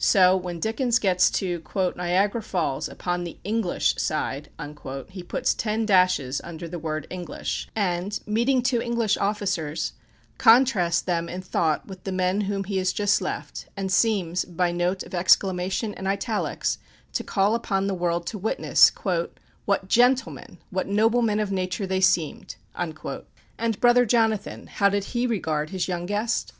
So 0.00 0.36
when 0.36 0.58
Dickens 0.58 0.98
gets 0.98 1.30
to 1.30 1.62
"Niagara 1.94 2.42
Falls, 2.42 2.88
upon 2.88 3.22
the 3.22 3.38
English 3.44 3.94
side," 3.96 4.50
he 5.08 5.22
puts 5.22 5.54
ten 5.54 5.86
dashes 5.86 6.40
under 6.42 6.66
the 6.66 6.80
word 6.80 7.06
English; 7.10 7.68
and, 7.76 8.18
meeting 8.26 8.60
two 8.60 8.82
English 8.82 9.16
officers, 9.18 9.92
contrasts 10.36 11.00
them 11.00 11.28
in 11.28 11.42
thought 11.42 11.86
with 11.86 12.02
the 12.02 12.10
men 12.10 12.40
whom 12.40 12.64
he 12.64 12.78
has 12.78 12.92
just 12.92 13.22
left, 13.22 13.68
and 13.76 13.92
seems, 13.92 14.44
by 14.44 14.72
note 14.72 15.04
of 15.04 15.14
exclamation 15.14 15.94
and 15.94 16.08
italics, 16.08 16.78
to 17.12 17.22
call 17.22 17.54
upon 17.54 17.86
the 17.86 17.94
world 17.94 18.26
to 18.26 18.36
witness, 18.36 18.90
"what 19.64 19.86
gentlemen, 19.86 20.58
what 20.70 20.88
noblemen 20.88 21.38
of 21.38 21.52
nature 21.52 21.86
they 21.86 22.00
seemed!" 22.00 22.56
And 22.74 23.80
Brother 23.80 24.04
Jonathan, 24.06 24.66
how 24.66 24.88
did 24.88 25.04
he 25.14 25.24
regard 25.28 25.70
his 25.70 25.86
young 25.86 26.04
guest? 26.04 26.52